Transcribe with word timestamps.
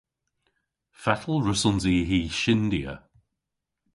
Fatel 1.01 1.37
wrussons 1.43 1.83
i 1.93 1.95
hy 2.09 2.19
shyndya? 2.39 2.93